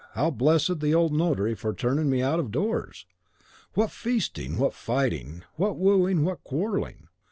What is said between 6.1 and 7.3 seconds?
what quarrelling!